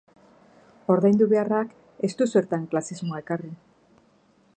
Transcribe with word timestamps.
Ordaindu 0.93 1.27
beharrak 1.33 1.75
ez 2.09 2.11
du 2.21 2.27
zertan 2.37 2.65
klasismoa 2.73 3.21
ekarri. 3.25 3.51